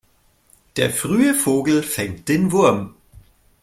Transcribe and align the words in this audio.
Der 0.77 0.89
frühe 0.89 1.35
Vogel 1.35 1.83
fängt 1.83 2.27
den 2.27 2.51
Wurm. 2.51 2.95